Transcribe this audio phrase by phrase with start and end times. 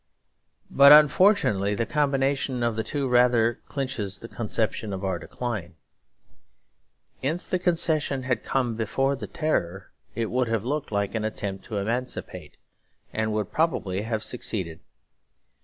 [0.71, 5.75] But unfortunately the combination of the two rather clinches the conception of our decline.
[7.21, 11.65] If the concession had come before the terror, it would have looked like an attempt
[11.65, 12.57] to emancipate,
[13.13, 14.79] and would probably have succeeded.